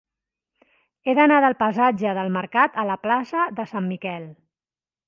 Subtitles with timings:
[1.09, 4.29] He d'anar del passatge del Mercat a la plaça de Sant Miquel.